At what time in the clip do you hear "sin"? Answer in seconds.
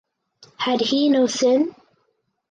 1.27-1.75